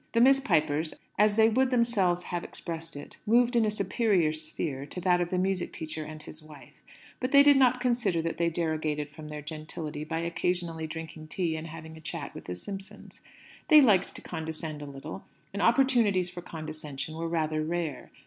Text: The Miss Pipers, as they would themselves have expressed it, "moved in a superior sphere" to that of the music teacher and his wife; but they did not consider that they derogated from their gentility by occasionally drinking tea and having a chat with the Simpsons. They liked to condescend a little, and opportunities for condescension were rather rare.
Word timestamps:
The 0.13 0.19
Miss 0.19 0.39
Pipers, 0.39 0.95
as 1.19 1.35
they 1.35 1.47
would 1.47 1.69
themselves 1.69 2.23
have 2.23 2.43
expressed 2.43 2.95
it, 2.95 3.17
"moved 3.27 3.55
in 3.55 3.65
a 3.65 3.69
superior 3.69 4.33
sphere" 4.33 4.83
to 4.87 4.99
that 4.99 5.21
of 5.21 5.29
the 5.29 5.37
music 5.37 5.71
teacher 5.71 6.03
and 6.03 6.23
his 6.23 6.41
wife; 6.41 6.73
but 7.19 7.31
they 7.31 7.43
did 7.43 7.55
not 7.55 7.79
consider 7.79 8.19
that 8.23 8.37
they 8.37 8.49
derogated 8.49 9.11
from 9.11 9.27
their 9.27 9.43
gentility 9.43 10.03
by 10.03 10.21
occasionally 10.21 10.87
drinking 10.87 11.27
tea 11.27 11.55
and 11.55 11.67
having 11.67 11.95
a 11.97 12.01
chat 12.01 12.33
with 12.33 12.45
the 12.45 12.55
Simpsons. 12.55 13.21
They 13.67 13.79
liked 13.79 14.15
to 14.15 14.23
condescend 14.23 14.81
a 14.81 14.87
little, 14.87 15.25
and 15.53 15.61
opportunities 15.61 16.31
for 16.31 16.41
condescension 16.41 17.15
were 17.15 17.27
rather 17.29 17.63
rare. 17.63 18.09